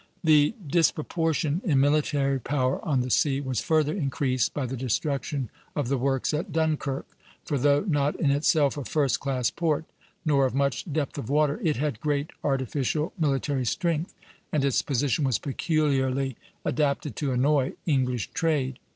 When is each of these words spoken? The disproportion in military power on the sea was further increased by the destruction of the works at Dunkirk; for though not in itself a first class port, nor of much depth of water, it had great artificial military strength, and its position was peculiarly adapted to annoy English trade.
The 0.23 0.55
disproportion 0.65 1.61
in 1.63 1.79
military 1.79 2.39
power 2.39 2.83
on 2.83 3.01
the 3.01 3.11
sea 3.11 3.39
was 3.39 3.59
further 3.61 3.93
increased 3.93 4.51
by 4.51 4.65
the 4.65 4.75
destruction 4.75 5.51
of 5.75 5.89
the 5.89 5.97
works 5.99 6.33
at 6.33 6.51
Dunkirk; 6.51 7.05
for 7.45 7.59
though 7.59 7.81
not 7.81 8.19
in 8.19 8.31
itself 8.31 8.77
a 8.77 8.83
first 8.83 9.19
class 9.19 9.51
port, 9.51 9.85
nor 10.25 10.47
of 10.47 10.55
much 10.55 10.91
depth 10.91 11.19
of 11.19 11.29
water, 11.29 11.59
it 11.61 11.75
had 11.75 11.99
great 11.99 12.31
artificial 12.43 13.13
military 13.19 13.63
strength, 13.63 14.15
and 14.51 14.65
its 14.65 14.81
position 14.81 15.23
was 15.23 15.37
peculiarly 15.37 16.35
adapted 16.65 17.15
to 17.17 17.31
annoy 17.31 17.73
English 17.85 18.31
trade. 18.31 18.79